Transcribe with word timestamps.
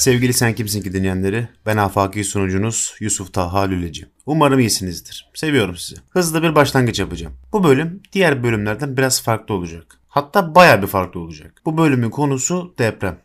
Sevgili 0.00 0.32
Sen 0.32 0.54
Kimsin 0.54 0.82
Ki 0.82 0.92
dinleyenleri, 0.92 1.48
ben 1.66 1.76
afaki 1.76 2.24
sunucunuz 2.24 2.94
Yusuf 3.00 3.32
Taha 3.32 3.60
Lüleci. 3.60 4.06
Umarım 4.26 4.60
iyisinizdir. 4.60 5.30
Seviyorum 5.34 5.76
sizi. 5.76 6.00
Hızlı 6.10 6.42
bir 6.42 6.54
başlangıç 6.54 7.00
yapacağım. 7.00 7.34
Bu 7.52 7.64
bölüm 7.64 8.02
diğer 8.12 8.42
bölümlerden 8.42 8.96
biraz 8.96 9.22
farklı 9.22 9.54
olacak. 9.54 9.99
Hatta 10.10 10.54
baya 10.54 10.82
bir 10.82 10.86
farklı 10.86 11.20
olacak. 11.20 11.62
Bu 11.64 11.78
bölümün 11.78 12.10
konusu 12.10 12.74
deprem. 12.78 13.18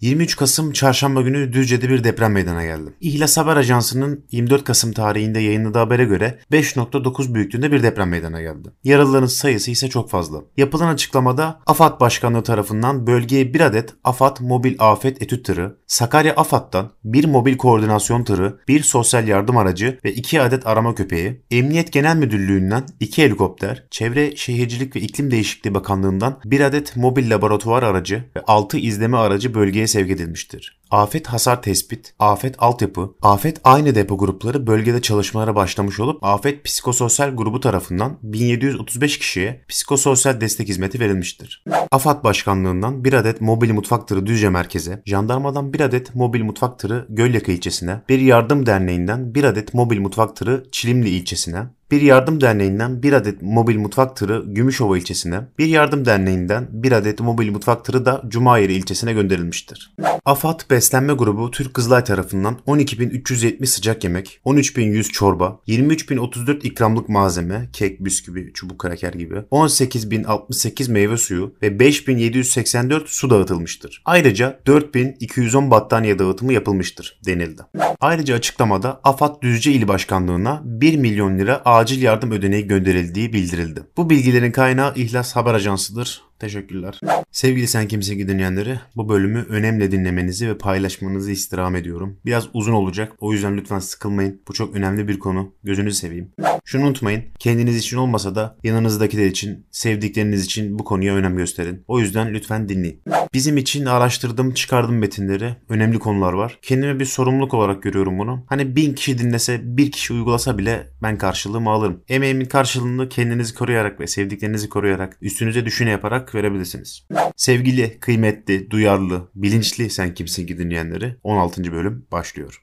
23 0.00 0.36
Kasım 0.36 0.72
çarşamba 0.72 1.22
günü 1.22 1.52
Düzce'de 1.52 1.88
bir 1.88 2.04
deprem 2.04 2.32
meydana 2.32 2.64
geldi. 2.64 2.90
İhlas 3.00 3.36
Haber 3.36 3.56
Ajansı'nın 3.56 4.24
24 4.30 4.64
Kasım 4.64 4.92
tarihinde 4.92 5.40
yayınladığı 5.40 5.78
habere 5.78 6.04
göre 6.04 6.38
5.9 6.52 7.34
büyüklüğünde 7.34 7.72
bir 7.72 7.82
deprem 7.82 8.08
meydana 8.08 8.40
geldi. 8.40 8.68
Yaralıların 8.84 9.26
sayısı 9.26 9.70
ise 9.70 9.88
çok 9.88 10.10
fazla. 10.10 10.38
Yapılan 10.56 10.94
açıklamada 10.94 11.60
AFAD 11.66 12.00
Başkanlığı 12.00 12.42
tarafından 12.42 13.06
bölgeye 13.06 13.54
bir 13.54 13.60
adet 13.60 13.94
AFAD 14.04 14.36
Mobil 14.40 14.76
Afet 14.78 15.22
Etüt 15.22 15.44
Tırı, 15.44 15.76
Sakarya 15.86 16.34
AFAD'dan 16.34 16.90
bir 17.04 17.24
mobil 17.24 17.56
koordinasyon 17.56 18.24
tırı, 18.24 18.58
bir 18.68 18.82
sosyal 18.82 19.28
yardım 19.28 19.56
aracı 19.56 19.98
ve 20.04 20.12
iki 20.12 20.40
adet 20.40 20.66
arama 20.66 20.94
köpeği, 20.94 21.42
Emniyet 21.50 21.92
Genel 21.92 22.16
Müdürlüğü'nden 22.16 22.84
iki 23.00 23.22
helikopter, 23.22 23.84
Çevre 23.90 24.36
Şehircilik 24.36 24.96
ve 24.96 25.00
İklim 25.00 25.30
Değişikliği 25.30 25.74
Bakanlığı'ndan 25.74 26.31
bir 26.44 26.60
adet 26.60 26.96
mobil 26.96 27.30
laboratuvar 27.30 27.82
aracı 27.82 28.24
ve 28.36 28.40
6 28.46 28.78
izleme 28.78 29.16
aracı 29.16 29.54
bölgeye 29.54 29.86
sevk 29.86 30.10
edilmiştir. 30.10 30.82
Afet 30.90 31.26
hasar 31.26 31.62
tespit, 31.62 32.14
afet 32.18 32.54
altyapı, 32.58 33.14
afet 33.22 33.60
aynı 33.64 33.94
depo 33.94 34.18
grupları 34.18 34.66
bölgede 34.66 35.02
çalışmalara 35.02 35.54
başlamış 35.54 36.00
olup 36.00 36.24
afet 36.24 36.64
psikososyal 36.64 37.36
grubu 37.36 37.60
tarafından 37.60 38.18
1735 38.22 39.18
kişiye 39.18 39.64
psikososyal 39.68 40.40
destek 40.40 40.68
hizmeti 40.68 41.00
verilmiştir. 41.00 41.64
AFAD 41.90 42.24
Başkanlığından 42.24 43.04
bir 43.04 43.12
adet 43.12 43.40
mobil 43.40 43.70
mutfak 43.72 44.08
tırı 44.08 44.26
Düzce 44.26 44.50
merkeze, 44.50 45.02
jandarmadan 45.06 45.72
bir 45.72 45.80
adet 45.80 46.14
mobil 46.14 46.42
mutfak 46.42 46.78
tırı 46.78 47.06
Gölyaka 47.08 47.52
ilçesine, 47.52 48.00
bir 48.08 48.18
yardım 48.18 48.66
derneğinden 48.66 49.34
bir 49.34 49.44
adet 49.44 49.74
mobil 49.74 50.00
mutfak 50.00 50.36
tırı 50.36 50.64
Çilimli 50.72 51.08
ilçesine, 51.08 51.62
bir 51.92 52.00
yardım 52.00 52.40
derneğinden 52.40 53.02
bir 53.02 53.12
adet 53.12 53.42
mobil 53.42 53.76
mutfak 53.76 54.16
tırı 54.16 54.44
Gümüşova 54.46 54.98
ilçesine, 54.98 55.40
bir 55.58 55.66
yardım 55.66 56.04
derneğinden 56.04 56.68
bir 56.70 56.92
adet 56.92 57.20
mobil 57.20 57.50
mutfak 57.50 57.84
tırı 57.84 58.06
da 58.06 58.22
Cumayeri 58.28 58.74
ilçesine 58.74 59.12
gönderilmiştir. 59.12 59.94
AFAD 60.24 60.60
Beslenme 60.70 61.12
Grubu 61.12 61.50
Türk 61.50 61.74
Kızılay 61.74 62.04
tarafından 62.04 62.58
12.370 62.66 63.66
sıcak 63.66 64.04
yemek, 64.04 64.40
13.100 64.44 65.12
çorba, 65.12 65.60
23.034 65.68 66.62
ikramlık 66.62 67.08
malzeme, 67.08 67.68
kek, 67.72 68.04
bisküvi, 68.04 68.52
çubuk 68.54 68.78
kraker 68.78 69.12
gibi, 69.12 69.34
18.068 69.34 70.92
meyve 70.92 71.16
suyu 71.16 71.54
ve 71.62 71.66
5.784 71.66 73.02
su 73.06 73.30
dağıtılmıştır. 73.30 74.02
Ayrıca 74.04 74.60
4.210 74.66 75.70
battaniye 75.70 76.18
dağıtımı 76.18 76.52
yapılmıştır 76.52 77.20
denildi. 77.26 77.62
Ayrıca 78.00 78.34
açıklamada 78.34 79.00
AFAD 79.04 79.42
Düzce 79.42 79.72
İl 79.72 79.88
Başkanlığı'na 79.88 80.62
1 80.64 80.96
milyon 80.96 81.38
lira 81.38 81.62
acil 81.64 81.81
yardım 81.90 82.30
ödeneği 82.30 82.66
gönderildiği 82.66 83.32
bildirildi. 83.32 83.82
Bu 83.96 84.10
bilgilerin 84.10 84.52
kaynağı 84.52 84.94
İhlas 84.96 85.36
Haber 85.36 85.54
Ajansı'dır. 85.54 86.22
Teşekkürler. 86.42 87.00
Sevgili 87.32 87.66
Sen 87.66 87.88
Kimsin 87.88 88.18
Ki 88.18 88.28
dinleyenleri 88.28 88.78
bu 88.96 89.08
bölümü 89.08 89.46
önemli 89.48 89.92
dinlemenizi 89.92 90.48
ve 90.48 90.58
paylaşmanızı 90.58 91.30
istirham 91.30 91.76
ediyorum. 91.76 92.18
Biraz 92.24 92.48
uzun 92.52 92.72
olacak 92.72 93.12
o 93.20 93.32
yüzden 93.32 93.56
lütfen 93.56 93.78
sıkılmayın. 93.78 94.42
Bu 94.48 94.52
çok 94.52 94.76
önemli 94.76 95.08
bir 95.08 95.18
konu. 95.18 95.54
Gözünüzü 95.64 95.96
seveyim. 95.96 96.32
Şunu 96.64 96.86
unutmayın. 96.86 97.24
Kendiniz 97.38 97.76
için 97.76 97.96
olmasa 97.96 98.34
da 98.34 98.56
yanınızdakiler 98.64 99.26
için, 99.26 99.66
sevdikleriniz 99.70 100.44
için 100.44 100.78
bu 100.78 100.84
konuya 100.84 101.14
önem 101.14 101.36
gösterin. 101.36 101.84
O 101.88 102.00
yüzden 102.00 102.34
lütfen 102.34 102.68
dinleyin. 102.68 103.02
Bizim 103.34 103.56
için 103.56 103.86
araştırdım, 103.86 104.54
çıkardım 104.54 104.98
metinleri. 104.98 105.56
Önemli 105.68 105.98
konular 105.98 106.32
var. 106.32 106.58
Kendime 106.62 107.00
bir 107.00 107.04
sorumluluk 107.04 107.54
olarak 107.54 107.82
görüyorum 107.82 108.18
bunu. 108.18 108.44
Hani 108.48 108.76
bin 108.76 108.94
kişi 108.94 109.18
dinlese, 109.18 109.60
bir 109.64 109.90
kişi 109.90 110.12
uygulasa 110.12 110.58
bile 110.58 110.86
ben 111.02 111.18
karşılığımı 111.18 111.70
alırım. 111.70 112.02
Emeğimin 112.08 112.44
karşılığını 112.44 113.08
kendinizi 113.08 113.54
koruyarak 113.54 114.00
ve 114.00 114.06
sevdiklerinizi 114.06 114.68
koruyarak, 114.68 115.18
üstünüze 115.20 115.64
düşüne 115.64 115.90
yaparak 115.90 116.31
verebilirsiniz. 116.34 117.06
Sevgili, 117.36 117.98
kıymetli, 118.00 118.70
duyarlı, 118.70 119.28
bilinçli 119.34 119.90
sen 119.90 120.14
kimsin 120.14 120.46
ki 120.46 120.58
dinleyenleri 120.58 121.16
16. 121.22 121.72
bölüm 121.72 122.06
başlıyor. 122.12 122.60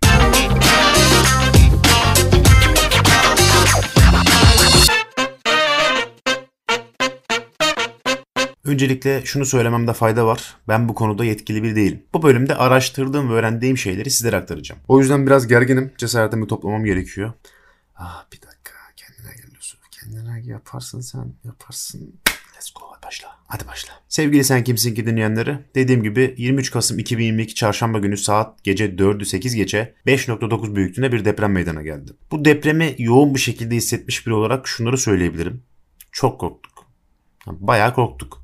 Öncelikle 8.70 9.26
şunu 9.26 9.46
söylememde 9.46 9.94
fayda 9.94 10.26
var. 10.26 10.58
Ben 10.68 10.90
bu 10.90 10.96
konuda 10.96 11.26
yetkili 11.26 11.64
bir 11.64 11.76
değilim. 11.76 12.04
Bu 12.14 12.24
bölümde 12.24 12.56
araştırdığım 12.56 13.30
ve 13.30 13.34
öğrendiğim 13.34 13.78
şeyleri 13.78 14.12
sizlere 14.12 14.36
aktaracağım. 14.38 14.82
O 14.88 15.00
yüzden 15.00 15.26
biraz 15.26 15.48
gerginim. 15.48 15.92
Cesaretimi 15.98 16.48
toplamam 16.48 16.84
gerekiyor. 16.86 17.34
Ah 17.96 18.26
bir 18.34 18.42
dakika. 18.42 18.74
Kendine 18.96 19.36
gel 19.36 19.56
Yusuf. 19.56 19.80
Kendine. 19.92 20.42
Yaparsın 20.46 21.02
sen. 21.02 21.34
Yaparsın. 21.44 22.20
Hadi 23.50 23.68
başla. 23.68 23.94
Sevgili 24.10 24.44
Sen 24.44 24.64
Kimsin 24.64 24.96
Ki 24.96 25.06
dinleyenleri. 25.06 25.60
Dediğim 25.76 26.04
gibi 26.04 26.36
23 26.38 26.72
Kasım 26.72 27.00
2022 27.00 27.56
Çarşamba 27.56 28.00
günü 28.00 28.18
saat 28.18 28.64
gece 28.64 28.86
4'ü 28.86 29.26
8 29.26 29.56
geçe 29.56 29.94
5.9 30.08 30.76
büyüklüğünde 30.76 31.12
bir 31.12 31.26
deprem 31.26 31.52
meydana 31.52 31.82
geldi. 31.82 32.12
Bu 32.32 32.46
depremi 32.46 32.96
yoğun 32.98 33.36
bir 33.36 33.40
şekilde 33.40 33.76
hissetmiş 33.76 34.28
biri 34.28 34.34
olarak 34.34 34.68
şunları 34.68 34.98
söyleyebilirim. 34.98 35.64
Çok 36.12 36.40
korktuk. 36.40 36.86
Bayağı 37.48 37.94
korktuk. 37.94 38.44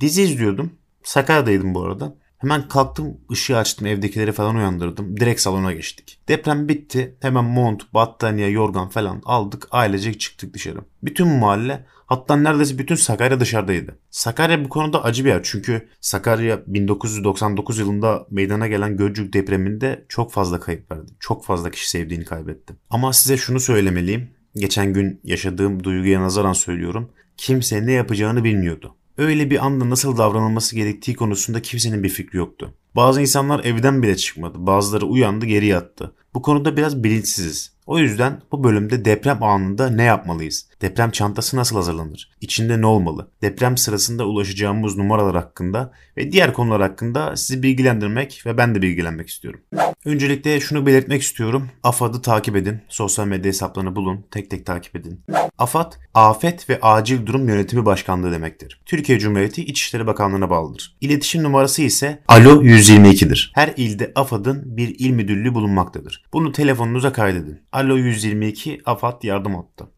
Dizi 0.00 0.22
izliyordum. 0.22 0.72
Sakarya'daydım 1.02 1.74
bu 1.74 1.84
arada. 1.84 2.14
Hemen 2.40 2.68
kalktım 2.68 3.16
ışığı 3.32 3.56
açtım 3.56 3.86
evdekileri 3.86 4.32
falan 4.32 4.56
uyandırdım. 4.56 5.16
Direkt 5.16 5.40
salona 5.40 5.72
geçtik. 5.72 6.18
Deprem 6.28 6.68
bitti. 6.68 7.16
Hemen 7.20 7.44
mont, 7.44 7.94
battaniye, 7.94 8.48
yorgan 8.48 8.88
falan 8.88 9.22
aldık. 9.24 9.68
Ailecek 9.70 10.20
çıktık 10.20 10.54
dışarı. 10.54 10.78
Bütün 11.02 11.28
mahalle 11.28 11.86
hatta 12.06 12.36
neredeyse 12.36 12.78
bütün 12.78 12.94
Sakarya 12.94 13.40
dışarıdaydı. 13.40 13.98
Sakarya 14.10 14.64
bu 14.64 14.68
konuda 14.68 15.04
acı 15.04 15.24
bir 15.24 15.30
yer. 15.30 15.40
Çünkü 15.42 15.88
Sakarya 16.00 16.60
1999 16.66 17.78
yılında 17.78 18.26
meydana 18.30 18.66
gelen 18.66 18.96
Gölcük 18.96 19.32
depreminde 19.32 20.04
çok 20.08 20.32
fazla 20.32 20.60
kayıp 20.60 20.90
verdi. 20.90 21.12
Çok 21.20 21.44
fazla 21.44 21.70
kişi 21.70 21.90
sevdiğini 21.90 22.24
kaybetti. 22.24 22.74
Ama 22.90 23.12
size 23.12 23.36
şunu 23.36 23.60
söylemeliyim. 23.60 24.30
Geçen 24.54 24.92
gün 24.92 25.20
yaşadığım 25.24 25.84
duyguya 25.84 26.20
nazaran 26.20 26.52
söylüyorum. 26.52 27.10
Kimse 27.36 27.86
ne 27.86 27.92
yapacağını 27.92 28.44
bilmiyordu. 28.44 28.96
Öyle 29.20 29.50
bir 29.50 29.66
anda 29.66 29.90
nasıl 29.90 30.18
davranılması 30.18 30.76
gerektiği 30.76 31.14
konusunda 31.14 31.62
kimsenin 31.62 32.02
bir 32.02 32.08
fikri 32.08 32.38
yoktu. 32.38 32.74
Bazı 32.96 33.20
insanlar 33.20 33.64
evden 33.64 34.02
bile 34.02 34.16
çıkmadı. 34.16 34.66
Bazıları 34.66 35.06
uyandı 35.06 35.46
geri 35.46 35.66
yattı. 35.66 36.14
Bu 36.34 36.42
konuda 36.42 36.76
biraz 36.76 37.04
bilinçsiziz. 37.04 37.72
O 37.86 37.98
yüzden 37.98 38.42
bu 38.52 38.64
bölümde 38.64 39.04
deprem 39.04 39.42
anında 39.42 39.90
ne 39.90 40.02
yapmalıyız? 40.02 40.68
Deprem 40.80 41.10
çantası 41.10 41.56
nasıl 41.56 41.76
hazırlanır? 41.76 42.30
İçinde 42.40 42.80
ne 42.80 42.86
olmalı? 42.86 43.30
Deprem 43.42 43.76
sırasında 43.76 44.26
ulaşacağımız 44.26 44.96
numaralar 44.96 45.36
hakkında 45.36 45.92
ve 46.16 46.32
diğer 46.32 46.52
konular 46.52 46.82
hakkında 46.82 47.36
sizi 47.36 47.62
bilgilendirmek 47.62 48.42
ve 48.46 48.56
ben 48.56 48.74
de 48.74 48.82
bilgilenmek 48.82 49.28
istiyorum. 49.28 49.60
Öncelikle 50.04 50.60
şunu 50.60 50.86
belirtmek 50.86 51.22
istiyorum. 51.22 51.68
AFAD'ı 51.82 52.22
takip 52.22 52.56
edin. 52.56 52.80
Sosyal 52.88 53.26
medya 53.26 53.48
hesaplarını 53.48 53.96
bulun. 53.96 54.26
Tek 54.30 54.50
tek 54.50 54.66
takip 54.66 54.96
edin. 54.96 55.24
AFAD, 55.58 55.92
Afet 56.14 56.70
ve 56.70 56.80
Acil 56.80 57.26
Durum 57.26 57.48
Yönetimi 57.48 57.86
Başkanlığı 57.86 58.32
demektir. 58.32 58.80
Türkiye 58.86 59.18
Cumhuriyeti 59.18 59.64
İçişleri 59.64 60.06
Bakanlığı'na 60.06 60.50
bağlıdır. 60.50 60.96
İletişim 61.00 61.42
numarası 61.42 61.82
ise 61.82 62.22
Alo 62.28 62.62
122'dir. 62.62 63.52
Her 63.54 63.74
ilde 63.76 64.12
AFAD'ın 64.14 64.76
bir 64.76 64.96
il 64.98 65.10
müdürlüğü 65.10 65.54
bulunmaktadır. 65.54 66.24
Bunu 66.32 66.52
telefonunuza 66.52 67.12
kaydedin. 67.12 67.60
Alo 67.72 67.96
122 67.96 68.80
AFAD 68.86 69.22
yardım 69.22 69.54
hattı. 69.54 69.88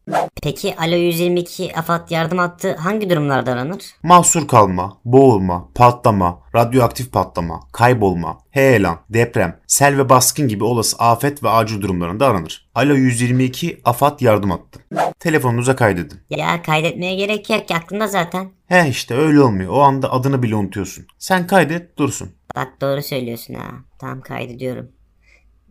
Peki 0.43 0.75
Alo 0.75 0.95
122 0.95 1.75
AFAD 1.75 2.11
yardım 2.11 2.37
hattı 2.37 2.75
hangi 2.75 3.09
durumlarda 3.09 3.51
aranır? 3.51 3.83
Mahsur 4.03 4.47
kalma, 4.47 4.97
boğulma, 5.05 5.69
patlama, 5.75 6.41
radyoaktif 6.55 7.11
patlama, 7.11 7.59
kaybolma, 7.73 8.37
heyelan, 8.51 8.99
deprem, 9.09 9.59
sel 9.67 9.97
ve 9.97 10.09
baskın 10.09 10.47
gibi 10.47 10.63
olası 10.63 10.97
afet 10.97 11.43
ve 11.43 11.49
acil 11.49 11.81
durumlarında 11.81 12.27
aranır. 12.27 12.69
Alo 12.75 12.93
122 12.93 13.81
AFAD 13.85 14.21
yardım 14.21 14.49
hattı. 14.51 14.79
Telefonunuza 15.19 15.75
kaydedin. 15.75 16.19
Ya 16.29 16.61
kaydetmeye 16.61 17.15
gerek 17.15 17.49
yok 17.49 17.67
ki 17.67 17.75
aklında 17.75 18.07
zaten. 18.07 18.49
He 18.67 18.89
işte 18.89 19.15
öyle 19.15 19.41
olmuyor. 19.41 19.73
O 19.73 19.79
anda 19.81 20.11
adını 20.11 20.43
bile 20.43 20.55
unutuyorsun. 20.55 21.05
Sen 21.17 21.47
kaydet 21.47 21.97
dursun. 21.97 22.29
Bak 22.55 22.67
doğru 22.81 23.01
söylüyorsun 23.01 23.53
ha. 23.53 23.71
Tamam 23.99 24.21
kaydediyorum. 24.21 24.91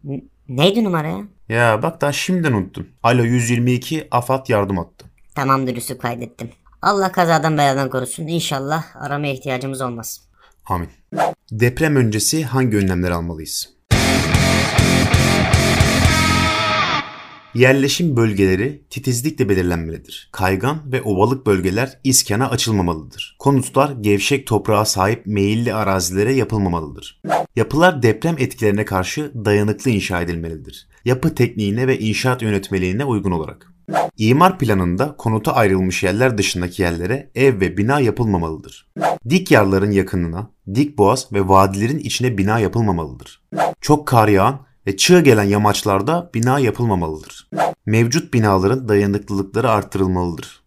N- 0.05 0.25
neydi 0.49 0.85
numara 0.85 1.09
ya? 1.09 1.23
Ya 1.53 1.83
bak 1.83 2.01
daha 2.01 2.13
şimdiden 2.13 2.53
unuttun. 2.53 2.89
Alo 3.03 3.23
122 3.23 4.09
AFAD 4.11 4.49
yardım 4.49 4.77
hattı. 4.77 5.07
Tamamdır 5.35 5.77
Yusuf 5.77 5.99
kaydettim. 5.99 6.51
Allah 6.83 7.13
kazadan 7.13 7.59
beladan 7.59 7.91
korusun. 7.91 8.27
İnşallah 8.27 8.85
aramaya 8.95 9.33
ihtiyacımız 9.33 9.81
olmaz. 9.81 10.21
Amin. 10.67 10.89
Deprem 11.51 11.97
öncesi 11.97 12.45
hangi 12.45 12.77
önlemler 12.77 13.11
almalıyız? 13.11 13.69
Yerleşim 17.55 18.17
bölgeleri 18.17 18.83
titizlikle 18.91 19.49
belirlenmelidir. 19.49 20.29
Kaygan 20.33 20.93
ve 20.93 21.03
ovalık 21.03 21.47
bölgeler 21.47 21.99
iskana 22.05 22.51
açılmamalıdır. 22.51 23.37
Konutlar 23.39 23.91
gevşek 24.01 24.47
toprağa 24.47 24.85
sahip 24.85 25.27
meyilli 25.27 25.75
arazilere 25.75 26.35
yapılmamalıdır. 26.35 27.23
Yapılar 27.57 28.03
deprem 28.03 28.37
etkilerine 28.39 28.85
karşı 28.85 29.33
dayanıklı 29.45 29.91
inşa 29.91 30.23
edilmelidir. 30.23 30.92
Yapı 31.05 31.35
tekniğine 31.35 31.87
ve 31.87 31.99
inşaat 31.99 32.43
yönetmeliğine 32.43 33.05
uygun 33.05 33.31
olarak. 33.31 33.73
İmar 34.17 34.59
planında 34.59 35.17
konuta 35.17 35.55
ayrılmış 35.55 36.03
yerler 36.03 36.39
dışındaki 36.39 36.83
yerlere 36.83 37.31
ev 37.35 37.61
ve 37.61 37.77
bina 37.77 38.01
yapılmamalıdır. 38.01 38.89
Dik 39.29 39.51
yarların 39.51 39.91
yakınına, 39.91 40.51
dik 40.75 40.99
boğaz 40.99 41.33
ve 41.33 41.49
vadilerin 41.49 41.99
içine 41.99 42.39
bina 42.39 42.59
yapılmamalıdır. 42.59 43.43
Çok 43.81 44.09
kar 44.09 44.29
yağan 44.29 44.61
ve 44.87 44.97
çığ 44.97 45.21
gelen 45.21 45.45
yamaçlarda 45.45 46.31
bina 46.35 46.59
yapılmamalıdır. 46.59 47.51
Mevcut 47.87 48.35
binaların 48.35 48.89
dayanıklılıkları 48.89 49.71
artırılmalıdır. 49.71 50.63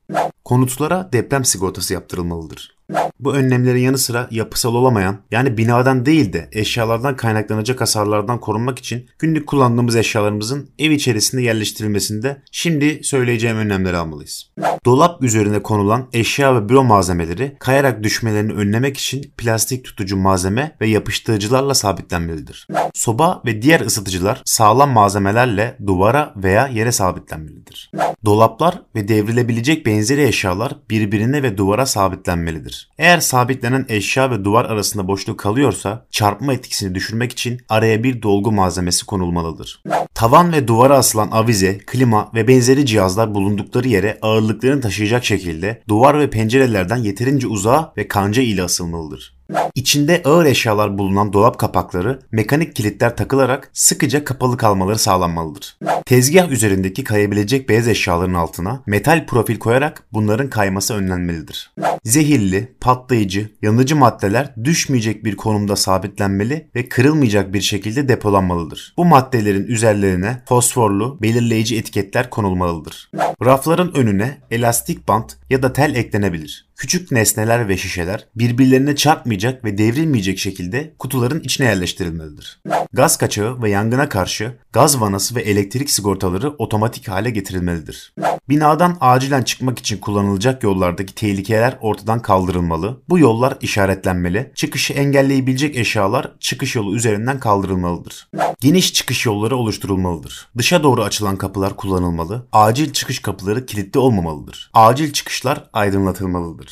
Konutlara 0.45 1.09
deprem 1.13 1.45
sigortası 1.45 1.93
yaptırılmalıdır. 1.93 2.74
Bu 3.19 3.33
önlemlerin 3.35 3.79
yanı 3.79 3.97
sıra 3.97 4.27
yapısal 4.31 4.75
olamayan 4.75 5.17
yani 5.31 5.57
binadan 5.57 6.05
değil 6.05 6.33
de 6.33 6.49
eşyalardan 6.51 7.15
kaynaklanacak 7.15 7.81
hasarlardan 7.81 8.39
korunmak 8.39 8.79
için 8.79 9.09
günlük 9.19 9.47
kullandığımız 9.47 9.95
eşyalarımızın 9.95 10.69
ev 10.79 10.91
içerisinde 10.91 11.41
yerleştirilmesinde 11.41 12.41
şimdi 12.51 12.99
söyleyeceğim 13.03 13.57
önlemleri 13.57 13.97
almalıyız. 13.97 14.51
Dolap 14.85 15.23
üzerine 15.23 15.61
konulan 15.63 16.07
eşya 16.13 16.55
ve 16.55 16.69
büro 16.69 16.83
malzemeleri 16.83 17.55
kayarak 17.59 18.03
düşmelerini 18.03 18.53
önlemek 18.53 18.97
için 18.97 19.31
plastik 19.37 19.85
tutucu 19.85 20.17
malzeme 20.17 20.75
ve 20.81 20.87
yapıştırıcılarla 20.87 21.73
sabitlenmelidir. 21.73 22.67
Soba 22.93 23.41
ve 23.45 23.61
diğer 23.61 23.81
ısıtıcılar 23.81 24.41
sağlam 24.45 24.89
malzemelerle 24.89 25.77
duvara 25.87 26.33
veya 26.35 26.67
yere 26.67 26.91
sabitlenmelidir. 26.91 27.91
Dolaplar 28.25 28.81
ve 28.95 29.07
devrilebilecek 29.07 29.85
benzeri 29.85 30.23
eşyalar 30.23 30.75
birbirine 30.89 31.43
ve 31.43 31.57
duvara 31.57 31.85
sabitlenmelidir. 31.85 32.74
Eğer 32.97 33.19
sabitlenen 33.19 33.85
eşya 33.89 34.31
ve 34.31 34.43
duvar 34.43 34.65
arasında 34.65 35.07
boşluk 35.07 35.39
kalıyorsa 35.39 36.05
çarpma 36.11 36.53
etkisini 36.53 36.95
düşürmek 36.95 37.31
için 37.31 37.61
araya 37.69 38.03
bir 38.03 38.21
dolgu 38.21 38.51
malzemesi 38.51 39.05
konulmalıdır. 39.05 39.83
Tavan 40.13 40.53
ve 40.53 40.67
duvara 40.67 40.97
asılan 40.97 41.31
avize, 41.31 41.77
klima 41.77 42.31
ve 42.33 42.47
benzeri 42.47 42.85
cihazlar 42.85 43.33
bulundukları 43.33 43.87
yere 43.87 44.17
ağırlıklarını 44.21 44.81
taşıyacak 44.81 45.25
şekilde 45.25 45.83
duvar 45.87 46.19
ve 46.19 46.29
pencerelerden 46.29 46.97
yeterince 46.97 47.47
uzağa 47.47 47.93
ve 47.97 48.07
kanca 48.07 48.41
ile 48.41 48.63
asılmalıdır. 48.63 49.34
İçinde 49.75 50.21
ağır 50.25 50.45
eşyalar 50.45 50.97
bulunan 50.97 51.33
dolap 51.33 51.57
kapakları 51.57 52.19
mekanik 52.31 52.75
kilitler 52.75 53.17
takılarak 53.17 53.69
sıkıca 53.73 54.25
kapalı 54.25 54.57
kalmaları 54.57 54.99
sağlanmalıdır. 54.99 55.77
Tezgah 56.05 56.49
üzerindeki 56.49 57.03
kayabilecek 57.03 57.69
beyaz 57.69 57.87
eşyaların 57.87 58.33
altına 58.33 58.83
metal 58.85 59.25
profil 59.25 59.59
koyarak 59.59 60.03
bunların 60.13 60.49
kayması 60.49 60.93
önlenmelidir. 60.93 61.71
Zehirli, 62.03 62.75
patlayıcı, 62.81 63.49
yanıcı 63.61 63.95
maddeler 63.95 64.53
düşmeyecek 64.63 65.25
bir 65.25 65.35
konumda 65.35 65.75
sabitlenmeli 65.75 66.69
ve 66.75 66.89
kırılmayacak 66.89 67.53
bir 67.53 67.61
şekilde 67.61 68.09
depolanmalıdır. 68.09 68.93
Bu 68.97 69.05
maddelerin 69.05 69.67
üzerlerine 69.67 70.43
fosforlu 70.47 71.17
belirleyici 71.21 71.77
etiketler 71.77 72.29
konulmalıdır. 72.29 73.11
Rafların 73.45 73.95
önüne 73.95 74.37
elastik 74.51 75.07
bant 75.07 75.37
ya 75.49 75.63
da 75.63 75.73
tel 75.73 75.95
eklenebilir. 75.95 76.65
Küçük 76.75 77.11
nesneler 77.11 77.67
ve 77.67 77.77
şişeler 77.77 78.27
birbirlerine 78.35 78.95
çarpmayacak 78.95 79.65
ve 79.65 79.77
devrilmeyecek 79.77 80.39
şekilde 80.39 80.93
kutuların 80.99 81.39
içine 81.39 81.67
yerleştirilmelidir. 81.67 82.61
Gaz 82.93 83.17
kaçağı 83.17 83.61
ve 83.61 83.69
yangına 83.69 84.09
karşı 84.09 84.55
gaz 84.73 85.01
vanası 85.01 85.35
ve 85.35 85.41
elektrik 85.41 85.89
sigortaları 85.89 86.49
otomatik 86.49 87.07
hale 87.07 87.29
getirilmelidir. 87.29 88.13
Binadan 88.49 88.97
acilen 89.01 89.43
çıkmak 89.43 89.79
için 89.79 89.97
kullanılacak 89.97 90.63
yollardaki 90.63 91.15
tehlikeler 91.15 91.77
ortadan 91.81 92.21
kaldırılmalı. 92.21 93.01
Bu 93.09 93.19
yollar 93.19 93.57
işaretlenmeli. 93.61 94.51
Çıkışı 94.55 94.93
engelleyebilecek 94.93 95.75
eşyalar 95.75 96.31
çıkış 96.39 96.75
yolu 96.75 96.95
üzerinden 96.95 97.39
kaldırılmalıdır. 97.39 98.27
Geniş 98.59 98.93
çıkış 98.93 99.25
yolları 99.25 99.55
oluşturulmalıdır. 99.55 100.47
Dışa 100.57 100.83
doğru 100.83 101.03
açılan 101.03 101.37
kapılar 101.37 101.75
kullanılmalı. 101.75 102.45
Acil 102.51 102.93
çıkış 102.93 103.19
kapıları 103.19 103.65
kilitli 103.65 103.99
olmamalıdır. 103.99 104.69
Acil 104.73 105.13
çıkışlar 105.13 105.63
aydınlatılmalıdır. 105.73 106.64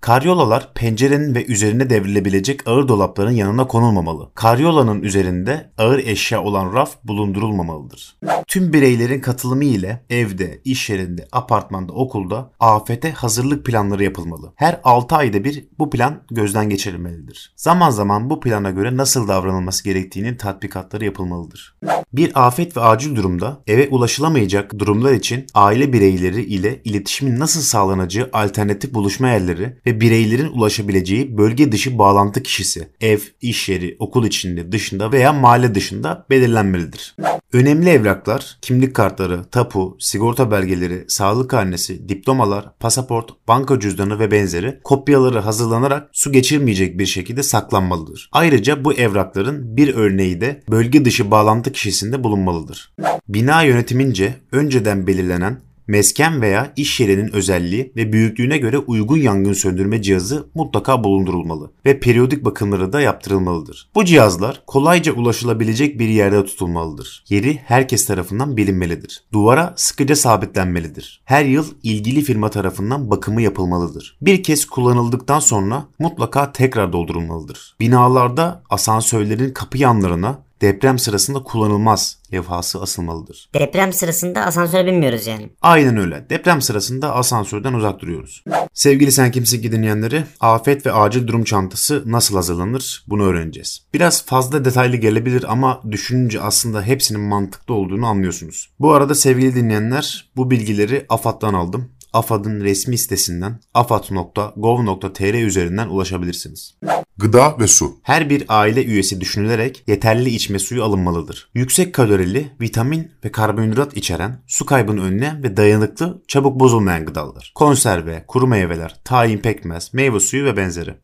Karyolalar 0.00 0.74
pencerenin 0.74 1.34
ve 1.34 1.46
üzerine 1.46 1.90
devrilebilecek 1.90 2.68
ağır 2.68 2.88
dolapların 2.88 3.30
yanına 3.30 3.66
konulmamalı. 3.66 4.30
Karyolanın 4.34 5.02
üzerinde 5.02 5.70
ağır 5.78 5.98
eşya 5.98 6.42
olan 6.42 6.74
raf 6.74 7.04
bulundurulmamalıdır. 7.04 8.16
Tüm 8.46 8.72
bireylerin 8.72 9.20
katılımı 9.20 9.64
ile 9.64 10.04
evde, 10.10 10.60
iş 10.64 10.90
yerinde, 10.90 11.28
apartmanda, 11.32 11.92
okulda 11.92 12.50
afete 12.60 13.12
hazırlık 13.12 13.66
planları 13.66 14.04
yapılmalı. 14.04 14.52
Her 14.56 14.80
6 14.84 15.16
ayda 15.16 15.44
bir 15.44 15.64
bu 15.78 15.90
plan 15.90 16.22
gözden 16.30 16.68
geçirilmelidir. 16.68 17.52
Zaman 17.56 17.90
zaman 17.90 18.30
bu 18.30 18.40
plana 18.40 18.70
göre 18.70 18.96
nasıl 18.96 19.28
davranılması 19.28 19.84
gerektiğinin 19.84 20.36
tatbikatları 20.36 21.04
yapılmalıdır. 21.04 21.76
Bir 22.12 22.46
afet 22.46 22.76
ve 22.76 22.80
acil 22.80 23.16
durumda 23.16 23.62
eve 23.66 23.88
ulaşılamayacak 23.88 24.78
durumlar 24.78 25.12
için 25.12 25.46
aile 25.54 25.92
bireyleri 25.92 26.44
ile 26.44 26.82
iletişimin 26.84 27.40
nasıl 27.40 27.60
sağlanacağı 27.60 28.30
alternatif 28.32 28.94
buluşma 28.94 29.28
yerleri 29.40 29.76
ve 29.86 30.00
bireylerin 30.00 30.52
ulaşabileceği 30.52 31.38
bölge 31.38 31.72
dışı 31.72 31.98
bağlantı 31.98 32.42
kişisi, 32.42 32.88
ev, 33.00 33.18
iş 33.40 33.68
yeri, 33.68 33.96
okul 33.98 34.26
içinde, 34.26 34.72
dışında 34.72 35.12
veya 35.12 35.32
mahalle 35.32 35.74
dışında 35.74 36.26
belirlenmelidir. 36.30 37.16
Önemli 37.52 37.90
evraklar, 37.90 38.58
kimlik 38.62 38.94
kartları, 38.94 39.44
tapu, 39.44 39.96
sigorta 39.98 40.50
belgeleri, 40.50 41.04
sağlık 41.08 41.50
karnesi, 41.50 42.08
diplomalar, 42.08 42.78
pasaport, 42.78 43.30
banka 43.48 43.80
cüzdanı 43.80 44.18
ve 44.18 44.30
benzeri 44.30 44.80
kopyaları 44.84 45.38
hazırlanarak 45.38 46.08
su 46.12 46.32
geçirmeyecek 46.32 46.98
bir 46.98 47.06
şekilde 47.06 47.42
saklanmalıdır. 47.42 48.28
Ayrıca 48.32 48.84
bu 48.84 48.92
evrakların 48.92 49.76
bir 49.76 49.94
örneği 49.94 50.40
de 50.40 50.62
bölge 50.70 51.04
dışı 51.04 51.30
bağlantı 51.30 51.72
kişisinde 51.72 52.24
bulunmalıdır. 52.24 52.92
Bina 53.28 53.62
yönetimince 53.62 54.34
önceden 54.52 55.06
belirlenen 55.06 55.60
mesken 55.90 56.42
veya 56.42 56.72
iş 56.76 57.00
yerinin 57.00 57.32
özelliği 57.32 57.92
ve 57.96 58.12
büyüklüğüne 58.12 58.58
göre 58.58 58.78
uygun 58.78 59.16
yangın 59.16 59.52
söndürme 59.52 60.02
cihazı 60.02 60.48
mutlaka 60.54 61.04
bulundurulmalı 61.04 61.70
ve 61.86 62.00
periyodik 62.00 62.44
bakımları 62.44 62.92
da 62.92 63.00
yaptırılmalıdır. 63.00 63.90
Bu 63.94 64.04
cihazlar 64.04 64.62
kolayca 64.66 65.12
ulaşılabilecek 65.12 65.98
bir 65.98 66.08
yerde 66.08 66.44
tutulmalıdır. 66.44 67.24
Yeri 67.28 67.56
herkes 67.64 68.06
tarafından 68.06 68.56
bilinmelidir. 68.56 69.24
Duvara 69.32 69.74
sıkıca 69.76 70.16
sabitlenmelidir. 70.16 71.22
Her 71.24 71.44
yıl 71.44 71.66
ilgili 71.82 72.22
firma 72.22 72.50
tarafından 72.50 73.10
bakımı 73.10 73.42
yapılmalıdır. 73.42 74.18
Bir 74.22 74.42
kez 74.42 74.64
kullanıldıktan 74.64 75.40
sonra 75.40 75.84
mutlaka 75.98 76.52
tekrar 76.52 76.92
doldurulmalıdır. 76.92 77.76
Binalarda 77.80 78.62
asansörlerin 78.70 79.52
kapı 79.52 79.78
yanlarına 79.78 80.49
deprem 80.60 80.98
sırasında 80.98 81.42
kullanılmaz 81.42 82.18
levhası 82.32 82.82
asılmalıdır. 82.82 83.50
Deprem 83.54 83.92
sırasında 83.92 84.44
asansöre 84.44 84.86
binmiyoruz 84.86 85.26
yani. 85.26 85.50
Aynen 85.62 85.96
öyle. 85.96 86.26
Deprem 86.30 86.62
sırasında 86.62 87.14
asansörden 87.14 87.72
uzak 87.74 88.00
duruyoruz. 88.00 88.44
Sevgili 88.74 89.12
Sen 89.12 89.30
Kimsin 89.30 89.62
ki 89.62 89.72
dinleyenleri, 89.72 90.24
afet 90.40 90.86
ve 90.86 90.92
acil 90.92 91.26
durum 91.26 91.44
çantası 91.44 92.02
nasıl 92.06 92.34
hazırlanır 92.34 93.04
bunu 93.08 93.24
öğreneceğiz. 93.24 93.82
Biraz 93.94 94.26
fazla 94.26 94.64
detaylı 94.64 94.96
gelebilir 94.96 95.44
ama 95.52 95.80
düşününce 95.90 96.40
aslında 96.40 96.82
hepsinin 96.82 97.20
mantıklı 97.20 97.74
olduğunu 97.74 98.06
anlıyorsunuz. 98.06 98.70
Bu 98.80 98.92
arada 98.92 99.14
sevgili 99.14 99.54
dinleyenler 99.54 100.30
bu 100.36 100.50
bilgileri 100.50 101.06
AFAD'dan 101.08 101.54
aldım. 101.54 101.88
AFAD'ın 102.12 102.60
resmi 102.60 102.98
sitesinden 102.98 103.60
afad.gov.tr 103.74 105.34
üzerinden 105.44 105.88
ulaşabilirsiniz. 105.88 106.74
Gıda 107.20 107.58
ve 107.58 107.66
su. 107.66 107.98
Her 108.02 108.30
bir 108.30 108.44
aile 108.48 108.84
üyesi 108.84 109.20
düşünülerek 109.20 109.84
yeterli 109.86 110.30
içme 110.30 110.58
suyu 110.58 110.84
alınmalıdır. 110.84 111.50
Yüksek 111.54 111.94
kalorili, 111.94 112.50
vitamin 112.60 113.10
ve 113.24 113.32
karbonhidrat 113.32 113.96
içeren, 113.96 114.42
su 114.46 114.66
kaybını 114.66 115.02
önleyen 115.02 115.42
ve 115.42 115.56
dayanıklı, 115.56 116.22
çabuk 116.28 116.60
bozulmayan 116.60 117.04
gıdalar. 117.04 117.52
Konserve, 117.54 118.24
kuru 118.28 118.46
meyveler, 118.46 119.00
tahin 119.04 119.38
pekmez, 119.38 119.94
meyve 119.94 120.20
suyu 120.20 120.44
ve 120.44 120.56
benzeri. 120.56 120.94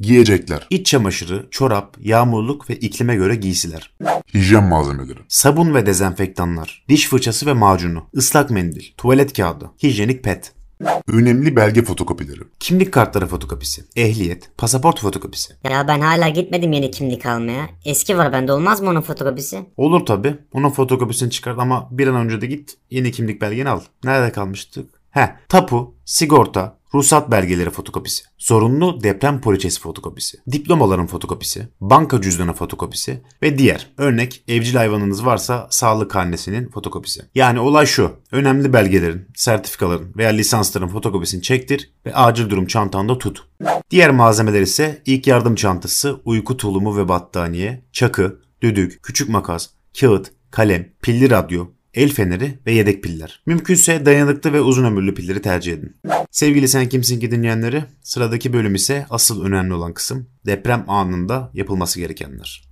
Giyecekler. 0.00 0.66
İç 0.70 0.86
çamaşırı, 0.86 1.46
çorap, 1.50 1.96
yağmurluk 2.00 2.70
ve 2.70 2.76
iklime 2.76 3.16
göre 3.16 3.34
giysiler. 3.34 3.94
Hijyen 4.34 4.64
malzemeleri. 4.64 5.18
Sabun 5.28 5.74
ve 5.74 5.86
dezenfektanlar, 5.86 6.84
diş 6.88 7.08
fırçası 7.08 7.46
ve 7.46 7.52
macunu, 7.52 8.06
ıslak 8.16 8.50
mendil, 8.50 8.84
tuvalet 8.96 9.32
kağıdı, 9.32 9.70
hijyenik 9.82 10.24
pet. 10.24 10.52
Önemli 11.08 11.56
belge 11.56 11.82
fotokopileri. 11.82 12.40
Kimlik 12.60 12.92
kartları 12.92 13.26
fotokopisi, 13.26 13.84
ehliyet, 13.96 14.50
pasaport 14.58 15.00
fotokopisi. 15.00 15.54
Ya 15.64 15.88
ben 15.88 16.00
hala 16.00 16.28
gitmedim 16.28 16.72
yeni 16.72 16.90
kimlik 16.90 17.26
almaya. 17.26 17.68
Eski 17.84 18.18
var 18.18 18.32
bende 18.32 18.52
olmaz 18.52 18.80
mı 18.80 18.90
onun 18.90 19.00
fotokopisi? 19.00 19.58
Olur 19.76 20.06
tabi. 20.06 20.36
Onun 20.52 20.70
fotokopisini 20.70 21.30
çıkart 21.30 21.58
ama 21.58 21.88
bir 21.90 22.06
an 22.06 22.14
önce 22.16 22.40
de 22.40 22.46
git 22.46 22.76
yeni 22.90 23.12
kimlik 23.12 23.40
belgeni 23.40 23.68
al. 23.68 23.80
Nerede 24.04 24.32
kalmıştık? 24.32 24.90
Heh, 25.14 25.28
tapu, 25.48 25.94
sigorta, 26.04 26.78
ruhsat 26.94 27.30
belgeleri 27.30 27.70
fotokopisi, 27.70 28.24
zorunlu 28.38 29.02
deprem 29.02 29.40
poliçesi 29.40 29.80
fotokopisi, 29.80 30.38
diplomaların 30.52 31.06
fotokopisi, 31.06 31.68
banka 31.80 32.20
cüzdanı 32.20 32.52
fotokopisi 32.52 33.22
ve 33.42 33.58
diğer 33.58 33.90
örnek 33.98 34.44
evcil 34.48 34.74
hayvanınız 34.74 35.26
varsa 35.26 35.66
sağlık 35.70 36.10
karnesinin 36.10 36.68
fotokopisi. 36.68 37.22
Yani 37.34 37.60
olay 37.60 37.86
şu, 37.86 38.12
önemli 38.32 38.72
belgelerin, 38.72 39.28
sertifikaların 39.34 40.12
veya 40.16 40.30
lisansların 40.30 40.88
fotokopisini 40.88 41.42
çektir 41.42 41.92
ve 42.06 42.14
acil 42.14 42.50
durum 42.50 42.66
çantanda 42.66 43.18
tut. 43.18 43.48
Diğer 43.90 44.10
malzemeler 44.10 44.60
ise 44.60 45.02
ilk 45.06 45.26
yardım 45.26 45.54
çantası, 45.54 46.20
uyku 46.24 46.56
tulumu 46.56 46.96
ve 46.96 47.08
battaniye, 47.08 47.84
çakı, 47.92 48.40
düdük, 48.62 49.02
küçük 49.02 49.28
makas, 49.28 49.68
kağıt, 50.00 50.32
kalem, 50.50 50.88
pilli 51.02 51.30
radyo, 51.30 51.66
el 51.94 52.08
feneri 52.08 52.58
ve 52.66 52.72
yedek 52.72 53.02
piller. 53.02 53.42
Mümkünse 53.46 54.06
dayanıklı 54.06 54.52
ve 54.52 54.60
uzun 54.60 54.84
ömürlü 54.84 55.14
pilleri 55.14 55.42
tercih 55.42 55.72
edin. 55.72 55.96
Sevgili 56.30 56.68
Sen 56.68 56.88
Kimsin 56.88 57.20
ki 57.20 57.30
dinleyenleri, 57.30 57.84
sıradaki 58.02 58.52
bölüm 58.52 58.74
ise 58.74 59.06
asıl 59.10 59.44
önemli 59.44 59.74
olan 59.74 59.94
kısım 59.94 60.26
deprem 60.46 60.84
anında 60.88 61.50
yapılması 61.54 62.00
gerekenler. 62.00 62.62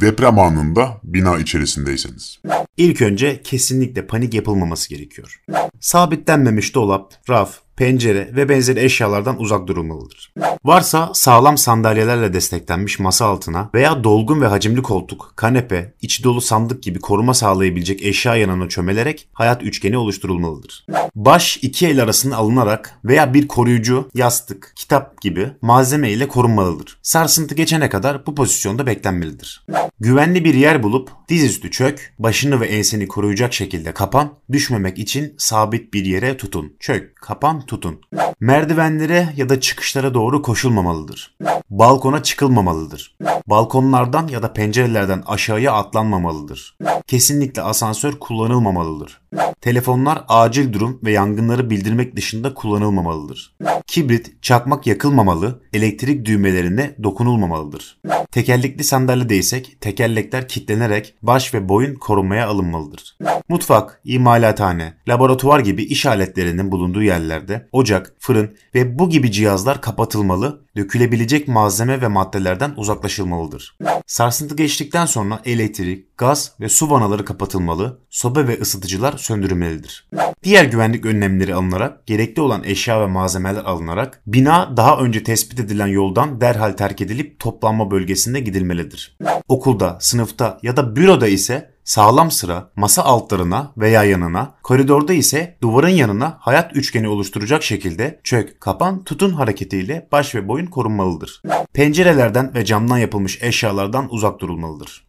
Deprem 0.00 0.38
anında 0.38 1.00
bina 1.04 1.38
içerisindeyseniz. 1.38 2.38
İlk 2.76 3.02
önce 3.02 3.42
kesinlikle 3.42 4.06
panik 4.06 4.34
yapılmaması 4.34 4.88
gerekiyor. 4.88 5.42
Sabitlenmemiş 5.80 6.74
dolap, 6.74 7.14
raf, 7.28 7.58
pencere 7.76 8.30
ve 8.36 8.48
benzeri 8.48 8.80
eşyalardan 8.80 9.40
uzak 9.40 9.66
durulmalıdır. 9.66 10.32
Varsa 10.64 11.10
sağlam 11.14 11.58
sandalyelerle 11.58 12.32
desteklenmiş 12.32 12.98
masa 12.98 13.26
altına 13.26 13.70
veya 13.74 14.04
dolgun 14.04 14.40
ve 14.40 14.46
hacimli 14.46 14.82
koltuk, 14.82 15.32
kanepe, 15.36 15.94
içi 16.02 16.24
dolu 16.24 16.40
sandık 16.40 16.82
gibi 16.82 16.98
koruma 16.98 17.34
sağlayabilecek 17.34 18.02
eşya 18.02 18.36
yanına 18.36 18.68
çömelerek 18.68 19.28
hayat 19.32 19.62
üçgeni 19.62 19.98
oluşturulmalıdır. 19.98 20.86
Baş 21.14 21.58
iki 21.62 21.86
el 21.86 22.02
arasında 22.02 22.36
alınarak 22.36 23.00
veya 23.04 23.34
bir 23.34 23.48
koruyucu, 23.48 24.08
yastık, 24.14 24.72
kitap 24.76 25.20
gibi 25.20 25.50
malzeme 25.62 26.10
ile 26.10 26.28
korunmalıdır. 26.28 26.98
Sarsıntı 27.02 27.54
geçene 27.54 27.88
kadar 27.88 28.26
bu 28.26 28.34
pozisyonda 28.34 28.86
beklenmelidir. 28.86 29.66
Güvenli 30.00 30.44
bir 30.44 30.54
yer 30.54 30.82
bulup 30.82 31.10
dizüstü 31.28 31.70
çök, 31.70 32.14
başını 32.18 32.60
ve 32.60 32.66
enseni 32.66 33.08
koruyacak 33.08 33.54
şekilde 33.54 33.92
kapan, 33.92 34.32
düşmemek 34.52 34.98
için 34.98 35.34
sabit 35.38 35.94
bir 35.94 36.04
yere 36.04 36.36
tutun. 36.36 36.72
Çök, 36.80 37.16
kapan, 37.16 37.65
tutun. 37.66 38.00
Merdivenlere 38.40 39.28
ya 39.36 39.48
da 39.48 39.60
çıkışlara 39.60 40.14
doğru 40.14 40.42
koşulmamalıdır. 40.42 41.36
Balkona 41.70 42.22
çıkılmamalıdır. 42.22 43.16
Balkonlardan 43.46 44.28
ya 44.28 44.42
da 44.42 44.52
pencerelerden 44.52 45.22
aşağıya 45.26 45.72
atlanmamalıdır. 45.72 46.76
Kesinlikle 47.06 47.62
asansör 47.62 48.12
kullanılmamalıdır. 48.12 49.20
Telefonlar 49.60 50.24
acil 50.28 50.72
durum 50.72 51.00
ve 51.04 51.12
yangınları 51.12 51.70
bildirmek 51.70 52.16
dışında 52.16 52.54
kullanılmamalıdır. 52.54 53.56
Kibrit, 53.86 54.42
çakmak 54.42 54.86
yakılmamalı, 54.86 55.62
elektrik 55.72 56.24
düğmelerine 56.24 56.94
dokunulmamalıdır. 57.02 58.00
Tekerlekli 58.30 58.84
sandalyedeysek 58.84 59.80
tekerlekler 59.80 60.48
kilitlenerek 60.48 61.14
baş 61.22 61.54
ve 61.54 61.68
boyun 61.68 61.94
korunmaya 61.94 62.48
alınmalıdır. 62.48 63.16
Mutfak, 63.48 64.00
imalathane, 64.04 64.94
laboratuvar 65.08 65.60
gibi 65.60 65.82
iş 65.82 66.06
aletlerinin 66.06 66.72
bulunduğu 66.72 67.02
yerlerde 67.02 67.68
ocak, 67.72 68.14
fırın 68.18 68.56
ve 68.74 68.98
bu 68.98 69.10
gibi 69.10 69.32
cihazlar 69.32 69.80
kapatılmalı, 69.80 70.64
dökülebilecek 70.76 71.48
malzeme 71.48 72.00
ve 72.00 72.08
maddelerden 72.08 72.74
uzaklaşılmalıdır. 72.76 73.76
Sarsıntı 74.06 74.56
geçtikten 74.56 75.06
sonra 75.06 75.40
elektrik, 75.44 76.18
gaz 76.18 76.52
ve 76.60 76.68
su 76.68 76.90
vanaları 76.90 77.24
kapatılmalı, 77.24 78.00
soba 78.10 78.48
ve 78.48 78.60
ısıtıcılar 78.60 79.16
söndürülmelidir. 79.26 80.08
Diğer 80.42 80.64
güvenlik 80.64 81.06
önlemleri 81.06 81.54
alınarak, 81.54 82.06
gerekli 82.06 82.42
olan 82.42 82.64
eşya 82.64 83.00
ve 83.00 83.06
malzemeler 83.06 83.64
alınarak, 83.64 84.22
bina 84.26 84.76
daha 84.76 84.98
önce 84.98 85.22
tespit 85.22 85.60
edilen 85.60 85.86
yoldan 85.86 86.40
derhal 86.40 86.72
terk 86.72 87.00
edilip 87.00 87.38
toplanma 87.38 87.90
bölgesine 87.90 88.40
gidilmelidir. 88.40 89.16
Okulda, 89.48 89.98
sınıfta 90.00 90.58
ya 90.62 90.76
da 90.76 90.96
büroda 90.96 91.28
ise 91.28 91.70
sağlam 91.84 92.30
sıra 92.30 92.70
masa 92.76 93.02
altlarına 93.02 93.72
veya 93.76 94.04
yanına, 94.04 94.54
koridorda 94.62 95.12
ise 95.12 95.56
duvarın 95.62 95.88
yanına 95.88 96.36
hayat 96.40 96.76
üçgeni 96.76 97.08
oluşturacak 97.08 97.62
şekilde 97.62 98.20
çök, 98.24 98.60
kapan, 98.60 99.04
tutun 99.04 99.32
hareketiyle 99.32 100.08
baş 100.12 100.34
ve 100.34 100.48
boyun 100.48 100.66
korunmalıdır. 100.66 101.42
Pencerelerden 101.72 102.54
ve 102.54 102.64
camdan 102.64 102.98
yapılmış 102.98 103.42
eşyalardan 103.42 104.08
uzak 104.10 104.40
durulmalıdır. 104.40 105.06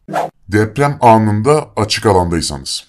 Deprem 0.48 0.98
anında 1.00 1.70
açık 1.76 2.06
alandaysanız. 2.06 2.87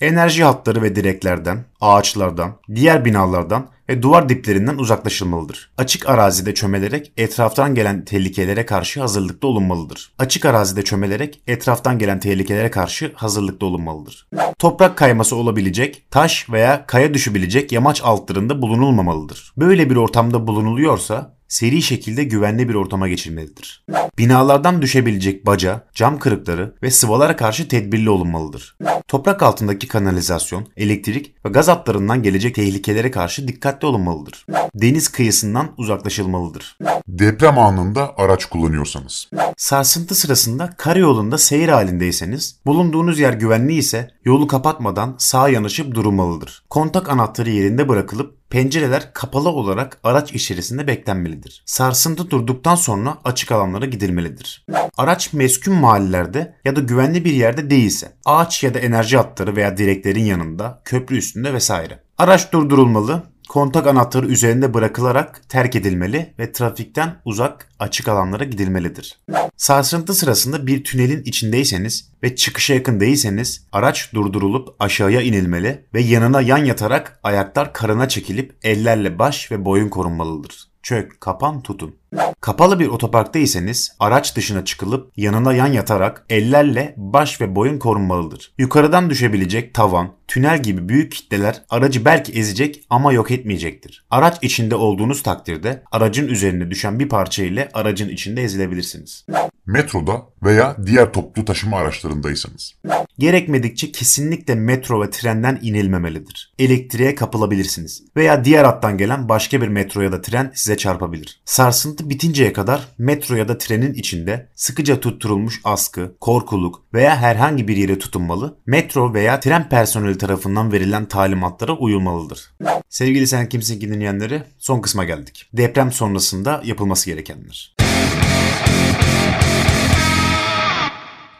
Enerji 0.00 0.44
hatları 0.44 0.82
ve 0.82 0.96
direklerden, 0.96 1.64
ağaçlardan, 1.80 2.56
diğer 2.74 3.04
binalardan 3.04 3.68
ve 3.88 4.02
duvar 4.02 4.28
diplerinden 4.28 4.78
uzaklaşılmalıdır. 4.78 5.70
Açık 5.78 6.08
arazide 6.08 6.54
çömelerek 6.54 7.12
etraftan 7.16 7.74
gelen 7.74 8.04
tehlikelere 8.04 8.66
karşı 8.66 9.00
hazırlıklı 9.00 9.48
olunmalıdır. 9.48 10.12
Açık 10.18 10.44
arazide 10.44 10.84
çömelerek 10.84 11.42
etraftan 11.46 11.98
gelen 11.98 12.20
tehlikelere 12.20 12.70
karşı 12.70 13.12
hazırlıklı 13.14 13.66
olunmalıdır. 13.66 14.28
Toprak 14.58 14.96
kayması 14.96 15.36
olabilecek, 15.36 16.04
taş 16.10 16.50
veya 16.50 16.86
kaya 16.86 17.14
düşebilecek 17.14 17.72
yamaç 17.72 18.02
altlarında 18.04 18.62
bulunulmamalıdır. 18.62 19.52
Böyle 19.56 19.90
bir 19.90 19.96
ortamda 19.96 20.46
bulunuluyorsa 20.46 21.37
seri 21.48 21.82
şekilde 21.82 22.24
güvenli 22.24 22.68
bir 22.68 22.74
ortama 22.74 23.08
geçilmelidir. 23.08 23.84
Binalardan 24.18 24.82
düşebilecek 24.82 25.46
baca, 25.46 25.86
cam 25.94 26.18
kırıkları 26.18 26.74
ve 26.82 26.90
sıvalara 26.90 27.36
karşı 27.36 27.68
tedbirli 27.68 28.10
olunmalıdır. 28.10 28.76
Toprak 29.08 29.42
altındaki 29.42 29.88
kanalizasyon, 29.88 30.66
elektrik 30.76 31.44
ve 31.44 31.48
gaz 31.48 31.68
hatlarından 31.68 32.22
gelecek 32.22 32.54
tehlikelere 32.54 33.10
karşı 33.10 33.48
dikkatli 33.48 33.86
olunmalıdır. 33.86 34.46
Deniz 34.74 35.08
kıyısından 35.08 35.68
uzaklaşılmalıdır. 35.76 36.78
Deprem 37.08 37.58
anında 37.58 38.14
araç 38.16 38.44
kullanıyorsanız. 38.44 39.30
Sarsıntı 39.56 40.14
sırasında 40.14 40.70
karayolunda 40.76 41.38
seyir 41.38 41.68
halindeyseniz, 41.68 42.60
bulunduğunuz 42.66 43.18
yer 43.18 43.32
güvenli 43.32 43.74
ise 43.74 44.10
yolu 44.24 44.46
kapatmadan 44.46 45.14
sağa 45.18 45.48
yanaşıp 45.48 45.94
durulmalıdır. 45.94 46.64
Kontak 46.70 47.08
anahtarı 47.08 47.50
yerinde 47.50 47.88
bırakılıp 47.88 48.37
pencereler 48.50 49.12
kapalı 49.12 49.48
olarak 49.48 49.98
araç 50.04 50.32
içerisinde 50.32 50.86
beklenmelidir. 50.86 51.62
Sarsıntı 51.66 52.30
durduktan 52.30 52.74
sonra 52.74 53.18
açık 53.24 53.52
alanlara 53.52 53.86
gidilmelidir. 53.86 54.66
Araç 54.96 55.32
meskun 55.32 55.74
mahallelerde 55.74 56.56
ya 56.64 56.76
da 56.76 56.80
güvenli 56.80 57.24
bir 57.24 57.32
yerde 57.32 57.70
değilse, 57.70 58.12
ağaç 58.24 58.64
ya 58.64 58.74
da 58.74 58.78
enerji 58.78 59.16
hatları 59.16 59.56
veya 59.56 59.76
direklerin 59.76 60.24
yanında, 60.24 60.82
köprü 60.84 61.16
üstünde 61.16 61.54
vesaire. 61.54 62.02
Araç 62.18 62.52
durdurulmalı, 62.52 63.22
kontak 63.48 63.86
anahtarı 63.86 64.26
üzerinde 64.26 64.74
bırakılarak 64.74 65.42
terk 65.48 65.76
edilmeli 65.76 66.34
ve 66.38 66.52
trafikten 66.52 67.20
uzak 67.24 67.68
açık 67.78 68.08
alanlara 68.08 68.44
gidilmelidir. 68.44 69.20
Sarsıntı 69.56 70.14
sırasında 70.14 70.66
bir 70.66 70.84
tünelin 70.84 71.22
içindeyseniz 71.22 72.10
ve 72.22 72.36
çıkışa 72.36 72.74
yakın 72.74 73.00
değilseniz 73.00 73.66
araç 73.72 74.14
durdurulup 74.14 74.68
aşağıya 74.78 75.20
inilmeli 75.20 75.84
ve 75.94 76.00
yanına 76.00 76.40
yan 76.40 76.64
yatarak 76.64 77.20
ayaklar 77.22 77.72
karına 77.72 78.08
çekilip 78.08 78.56
ellerle 78.62 79.18
baş 79.18 79.52
ve 79.52 79.64
boyun 79.64 79.88
korunmalıdır. 79.88 80.68
Çök, 80.82 81.20
kapan, 81.20 81.62
tutun. 81.62 81.97
Kapalı 82.40 82.80
bir 82.80 82.88
otoparktaysanız 82.88 83.92
araç 84.00 84.36
dışına 84.36 84.64
çıkılıp 84.64 85.12
yanına 85.16 85.54
yan 85.54 85.66
yatarak 85.66 86.26
ellerle 86.30 86.94
baş 86.96 87.40
ve 87.40 87.54
boyun 87.54 87.78
korunmalıdır. 87.78 88.52
Yukarıdan 88.58 89.10
düşebilecek 89.10 89.74
tavan, 89.74 90.12
tünel 90.28 90.62
gibi 90.62 90.88
büyük 90.88 91.12
kitleler 91.12 91.62
aracı 91.70 92.04
belki 92.04 92.32
ezecek 92.32 92.84
ama 92.90 93.12
yok 93.12 93.30
etmeyecektir. 93.30 94.06
Araç 94.10 94.38
içinde 94.42 94.74
olduğunuz 94.74 95.22
takdirde 95.22 95.82
aracın 95.92 96.28
üzerine 96.28 96.70
düşen 96.70 96.98
bir 96.98 97.08
parça 97.08 97.44
ile 97.44 97.68
aracın 97.72 98.08
içinde 98.08 98.42
ezilebilirsiniz. 98.42 99.26
Metroda 99.66 100.22
veya 100.42 100.76
diğer 100.86 101.12
toplu 101.12 101.44
taşıma 101.44 101.76
araçlarındaysanız. 101.76 102.74
Gerekmedikçe 103.18 103.92
kesinlikle 103.92 104.54
metro 104.54 105.02
ve 105.02 105.10
trenden 105.10 105.58
inilmemelidir. 105.62 106.54
Elektriğe 106.58 107.14
kapılabilirsiniz 107.14 108.02
veya 108.16 108.44
diğer 108.44 108.64
hattan 108.64 108.98
gelen 108.98 109.28
başka 109.28 109.62
bir 109.62 109.68
metro 109.68 110.00
ya 110.00 110.12
da 110.12 110.20
tren 110.20 110.52
size 110.54 110.76
çarpabilir. 110.76 111.40
Sarsıntı 111.44 112.10
bitinceye 112.10 112.52
kadar 112.52 112.88
metro 112.98 113.34
ya 113.34 113.48
da 113.48 113.58
trenin 113.58 113.94
içinde 113.94 114.48
sıkıca 114.54 115.00
tutturulmuş 115.00 115.60
askı, 115.64 116.16
korkuluk 116.20 116.84
veya 116.94 117.16
herhangi 117.16 117.68
bir 117.68 117.76
yere 117.76 117.98
tutunmalı, 117.98 118.58
metro 118.66 119.14
veya 119.14 119.40
tren 119.40 119.68
personeli 119.68 120.18
tarafından 120.18 120.72
verilen 120.72 121.04
talimatlara 121.04 121.72
uyulmalıdır. 121.72 122.50
Sevgili 122.88 123.26
Sen 123.26 123.48
Kimsin 123.48 123.80
ki 123.80 123.90
dinleyenleri 123.90 124.42
son 124.58 124.80
kısma 124.80 125.04
geldik. 125.04 125.50
Deprem 125.52 125.92
sonrasında 125.92 126.62
yapılması 126.64 127.10
gerekenler. 127.10 127.74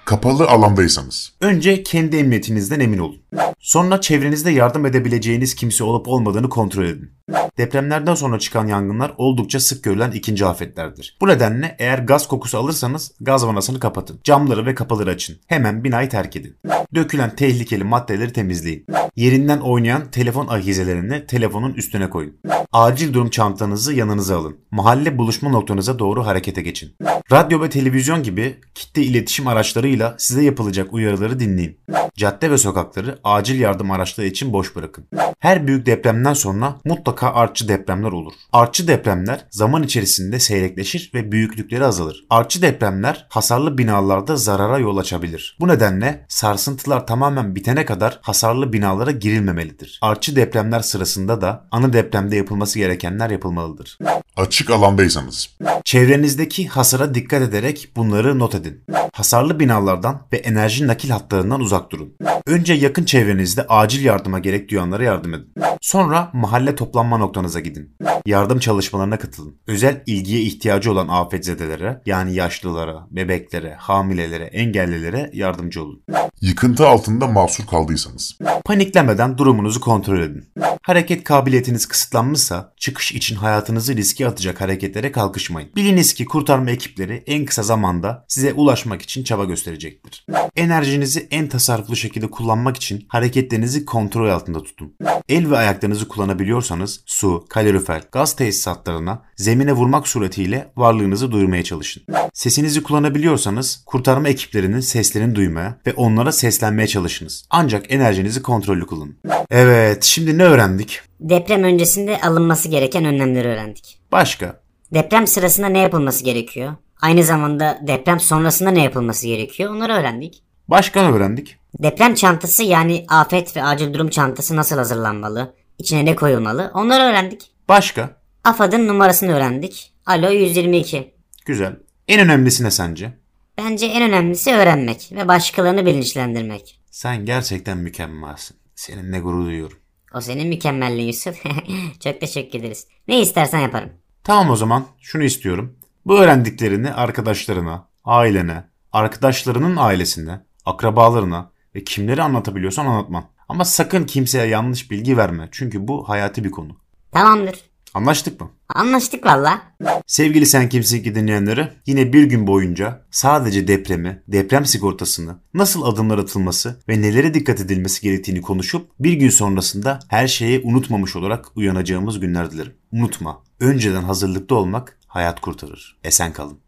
Kapalı 0.09 0.47
alandaysanız. 0.49 1.33
Önce 1.41 1.83
kendi 1.83 2.17
emniyetinizden 2.17 2.81
emin 2.81 2.99
olun. 2.99 3.19
Sonra 3.59 4.01
çevrenizde 4.01 4.51
yardım 4.51 4.87
edebileceğiniz 4.87 5.55
kimse 5.55 5.85
olup 5.85 6.09
olmadığını 6.09 6.49
kontrol 6.49 6.85
edin. 6.85 7.11
Depremlerden 7.59 8.15
sonra 8.15 8.39
çıkan 8.39 8.67
yangınlar 8.67 9.15
oldukça 9.19 9.61
sık 9.61 9.85
görülen 9.85 10.11
ikinci 10.11 10.47
afetlerdir. 10.47 11.17
Bu 11.21 11.29
nedenle 11.29 11.77
eğer 11.79 11.99
gaz 11.99 12.29
kokusu 12.29 12.59
alırsanız 12.59 13.13
gaz 13.21 13.47
vanasını 13.47 13.81
kapatın. 13.81 14.21
Camları 14.25 14.67
ve 14.67 14.75
kapıları 14.75 15.11
açın. 15.11 15.37
Hemen 15.47 15.85
binayı 15.85 16.09
terk 16.09 16.37
edin. 16.37 16.57
Dökülen 16.95 17.37
tehlikeli 17.37 17.85
maddeleri 17.85 18.33
temizleyin. 18.33 18.87
Yerinden 19.17 19.59
oynayan 19.59 20.11
telefon 20.11 20.47
ahizelerini 20.47 21.27
telefonun 21.27 21.73
üstüne 21.73 22.11
koyun. 22.11 22.37
Acil 22.73 23.15
durum 23.15 23.31
çantanızı 23.31 23.95
yanınıza 23.95 24.39
alın. 24.39 24.57
Mahalle 24.71 25.19
buluşma 25.19 25.51
noktanıza 25.51 25.99
doğru 25.99 26.27
harekete 26.27 26.63
geçin. 26.63 26.95
Radyo 27.33 27.63
ve 27.63 27.71
televizyon 27.71 28.23
gibi 28.23 28.61
kitle 28.75 29.03
iletişim 29.03 29.47
araçlarıyla 29.47 30.15
size 30.19 30.45
yapılacak 30.45 30.93
uyarıları 30.93 31.41
dinleyin. 31.41 31.79
Cadde 32.17 32.51
ve 32.51 32.59
sokakları 32.59 33.18
acil 33.25 33.61
yardım 33.61 33.91
araçları 33.91 34.27
için 34.27 34.53
boş 34.53 34.77
bırakın. 34.77 35.05
Her 35.39 35.67
büyük 35.67 35.87
depremden 35.87 36.33
sonra 36.33 36.77
mutlaka 36.85 37.33
artçı 37.33 37.69
depremler 37.69 38.13
olur. 38.13 38.33
Artçı 38.53 38.89
depremler 38.89 39.45
zaman 39.51 39.83
içerisinde 39.83 40.39
seyrekleşir 40.39 41.11
ve 41.15 41.33
büyüklükleri 41.33 41.85
azalır. 41.85 42.25
Artçı 42.31 42.63
depremler 42.63 43.27
hasarlı 43.29 43.79
binalarda 43.79 44.37
zarara 44.37 44.79
yol 44.79 44.97
açabilir. 44.97 45.57
Bu 45.61 45.69
nedenle 45.69 46.27
sarsıntılar 46.29 47.07
tamamen 47.07 47.55
bitene 47.55 47.85
kadar 47.85 48.19
hasarlı 48.23 48.73
binalara 48.73 49.11
girilmemelidir. 49.11 49.99
Artçı 50.03 50.37
depremler 50.37 50.81
sırasında 50.81 51.41
da 51.41 51.69
ana 51.71 51.93
depremde 51.93 52.37
yapılması 52.37 52.79
gerekenler 52.79 53.31
yapılmalıdır. 53.31 53.99
Açık 54.37 54.71
alandaysanız. 54.71 55.57
Çevrenizdeki 55.85 56.69
hasara 56.69 57.15
dikkat 57.15 57.43
ederek 57.43 57.89
bunları 57.97 58.39
not 58.39 58.55
edin. 58.55 58.85
Hasarlı 59.19 59.61
binalardan 59.61 60.23
ve 60.33 60.37
enerji 60.37 60.87
nakil 60.87 61.11
hatlarından 61.11 61.61
uzak 61.61 61.91
durun. 61.91 62.15
Önce 62.47 62.75
yakın 62.75 63.05
çevrenizde 63.05 63.67
acil 63.69 64.05
yardıma 64.05 64.39
gerek 64.39 64.71
duyanlara 64.71 65.05
yardım 65.05 65.35
edin. 65.35 65.53
Sonra 65.89 66.31
mahalle 66.33 66.75
toplanma 66.75 67.19
noktanıza 67.19 67.61
gidin. 67.61 67.97
Yardım 68.27 68.59
çalışmalarına 68.59 69.19
katılın. 69.19 69.57
Özel 69.67 70.03
ilgiye 70.07 70.41
ihtiyacı 70.41 70.93
olan 70.93 71.09
afetzedelere 71.09 72.03
yani 72.07 72.35
yaşlılara, 72.35 73.07
bebeklere, 73.11 73.75
hamilelere, 73.75 74.45
engellilere 74.45 75.31
yardımcı 75.33 75.83
olun. 75.83 76.03
Yıkıntı 76.41 76.89
altında 76.89 77.27
mahsur 77.27 77.67
kaldıysanız. 77.67 78.39
Paniklemeden 78.65 79.39
durumunuzu 79.39 79.81
kontrol 79.81 80.21
edin. 80.21 80.45
Hareket 80.83 81.25
kabiliyetiniz 81.25 81.87
kısıtlanmışsa 81.87 82.73
çıkış 82.77 83.13
için 83.13 83.37
hayatınızı 83.37 83.97
riske 83.97 84.27
atacak 84.27 84.61
hareketlere 84.61 85.13
kalkışmayın. 85.13 85.71
Biliniz 85.77 86.15
ki 86.15 86.25
kurtarma 86.25 86.71
ekipleri 86.71 87.23
en 87.27 87.45
kısa 87.45 87.63
zamanda 87.63 88.25
size 88.29 88.53
ulaşmak 88.53 89.03
için 89.03 89.25
çaba 89.25 89.45
gösterecektir. 89.45 90.27
Enerjinizi 90.57 91.29
en 91.31 91.49
tasarruflu 91.49 91.97
şekilde 91.97 92.31
kullanmak 92.31 92.77
için 92.77 93.05
hareketlerinizi 93.09 93.85
kontrol 93.85 94.29
altında 94.29 94.63
tutun. 94.63 94.95
El 95.29 95.51
ve 95.51 95.59
ayaklarınızı 95.79 96.09
kullanabiliyorsanız 96.09 97.01
su, 97.07 97.45
kalorifer, 97.49 98.03
gaz 98.13 98.37
tesisatlarına 98.37 99.23
zemine 99.37 99.73
vurmak 99.73 100.09
suretiyle 100.09 100.71
varlığınızı 100.77 101.33
duyurmaya 101.33 101.65
çalışın. 101.65 102.03
Sesinizi 102.35 102.83
kullanabiliyorsanız 102.83 103.83
kurtarma 103.87 104.29
ekiplerinin 104.29 104.81
seslerini 104.81 105.35
duymaya 105.35 105.79
ve 105.87 105.93
onlara 105.93 106.33
seslenmeye 106.33 106.89
çalışınız. 106.89 107.45
Ancak 107.51 107.93
enerjinizi 107.93 108.43
kontrollü 108.43 108.87
kullanın. 108.87 109.17
Evet, 109.51 110.05
şimdi 110.05 110.39
ne 110.39 110.45
öğrendik? 110.45 111.01
Deprem 111.21 111.63
öncesinde 111.65 112.21
alınması 112.21 112.69
gereken 112.69 113.05
önlemleri 113.05 113.49
öğrendik. 113.49 114.01
Başka? 114.13 114.61
Deprem 114.95 115.27
sırasında 115.27 115.67
ne 115.67 115.79
yapılması 115.79 116.25
gerekiyor? 116.25 116.73
Aynı 117.03 117.25
zamanda 117.25 117.79
deprem 117.87 118.21
sonrasında 118.21 118.71
ne 118.71 118.83
yapılması 118.83 119.27
gerekiyor? 119.27 119.71
Onları 119.71 119.93
öğrendik. 119.93 120.43
Başka 120.69 121.03
ne 121.03 121.17
öğrendik? 121.17 121.57
Deprem 121.79 122.15
çantası 122.15 122.63
yani 122.63 123.05
afet 123.09 123.57
ve 123.57 123.63
acil 123.63 123.95
durum 123.95 124.09
çantası 124.09 124.57
nasıl 124.57 124.77
hazırlanmalı? 124.77 125.55
İçine 125.79 126.05
ne 126.05 126.15
koyulmalı? 126.17 126.71
Onları 126.75 127.03
öğrendik. 127.03 127.51
Başka? 127.69 128.17
AFAD'ın 128.45 128.89
numarasını 128.89 129.33
öğrendik. 129.33 129.93
Alo 130.07 130.31
122. 130.31 131.15
Güzel. 131.47 131.77
En 132.09 132.21
önemlisi 132.21 132.65
ne 132.65 132.71
sence? 132.71 133.13
Bence 133.59 133.87
en 133.87 134.03
önemlisi 134.03 134.55
öğrenmek 134.55 135.11
ve 135.13 135.29
başkalarını 135.29 135.87
bilinçlendirmek. 135.87 136.81
Sen 136.91 137.25
gerçekten 137.25 137.79
mükemmelsin. 137.79 138.57
Seninle 138.75 139.21
gurur 139.21 139.45
duyuyorum. 139.45 139.79
O 140.15 140.21
senin 140.21 140.49
mükemmelliğin 140.49 141.07
Yusuf. 141.07 141.43
Çok 142.05 142.21
teşekkür 142.21 142.59
ederiz. 142.59 142.87
Ne 143.09 143.21
istersen 143.21 143.59
yaparım. 143.59 143.91
Tamam 144.25 144.51
o 144.51 144.57
zaman 144.57 144.87
şunu 145.01 145.23
istiyorum. 145.23 145.79
Bu 146.07 146.19
öğrendiklerini 146.19 146.93
arkadaşlarına, 146.93 147.89
ailene, 148.05 148.65
arkadaşlarının 148.93 149.77
ailesine, 149.77 150.41
akrabalarına 150.65 151.51
ve 151.75 151.85
kimleri 151.85 152.23
anlatabiliyorsan 152.23 152.87
anlatman. 152.87 153.25
Ama 153.49 153.65
sakın 153.65 154.05
kimseye 154.05 154.47
yanlış 154.47 154.91
bilgi 154.91 155.17
verme. 155.17 155.49
Çünkü 155.53 155.89
bu 155.89 156.09
hayati 156.09 156.45
bir 156.45 156.51
konu. 156.51 156.77
Tamamdır. 157.13 157.69
Anlaştık 157.95 158.41
mı? 158.41 158.51
Anlaştık 158.69 159.27
valla. 159.27 159.63
Sevgili 160.07 160.47
Sen 160.47 160.69
Kimsin 160.69 161.03
ki 161.03 161.15
dinleyenleri 161.15 161.73
yine 161.87 162.13
bir 162.13 162.25
gün 162.25 162.47
boyunca 162.47 163.03
sadece 163.11 163.69
depremi, 163.69 164.23
deprem 164.29 164.67
sigortasını, 164.67 165.37
nasıl 165.55 165.83
adımlar 165.83 166.19
atılması 166.19 166.81
ve 166.89 167.03
nelere 167.03 167.35
dikkat 167.35 167.61
edilmesi 167.61 168.03
gerektiğini 168.03 168.43
konuşup 168.43 168.91
bir 169.01 169.13
gün 169.13 169.31
sonrasında 169.31 169.99
her 170.09 170.29
şeyi 170.29 170.61
unutmamış 170.65 171.17
olarak 171.17 171.57
uyanacağımız 171.57 172.21
günler 172.21 172.51
dilerim. 172.51 172.75
Unutma, 172.93 173.43
önceden 173.61 174.03
hazırlıklı 174.03 174.57
olmak 174.57 174.99
hayat 175.07 175.41
kurtarır. 175.41 175.99
Esen 176.05 176.33
kalın. 176.33 176.59